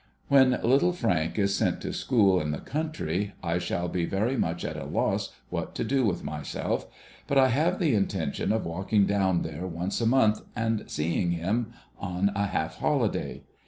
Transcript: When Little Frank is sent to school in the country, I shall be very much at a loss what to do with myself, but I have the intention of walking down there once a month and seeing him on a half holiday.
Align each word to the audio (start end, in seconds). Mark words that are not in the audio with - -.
When 0.29 0.59
Little 0.63 0.93
Frank 0.93 1.37
is 1.37 1.53
sent 1.53 1.79
to 1.81 1.93
school 1.93 2.41
in 2.41 2.49
the 2.49 2.57
country, 2.57 3.35
I 3.43 3.59
shall 3.59 3.87
be 3.87 4.03
very 4.05 4.35
much 4.35 4.65
at 4.65 4.75
a 4.75 4.83
loss 4.85 5.31
what 5.49 5.75
to 5.75 5.83
do 5.83 6.03
with 6.05 6.23
myself, 6.23 6.87
but 7.27 7.37
I 7.37 7.49
have 7.49 7.77
the 7.77 7.93
intention 7.93 8.51
of 8.51 8.65
walking 8.65 9.05
down 9.05 9.43
there 9.43 9.67
once 9.67 10.01
a 10.01 10.07
month 10.07 10.41
and 10.55 10.85
seeing 10.89 11.33
him 11.33 11.73
on 11.99 12.31
a 12.33 12.47
half 12.47 12.77
holiday. 12.77 13.43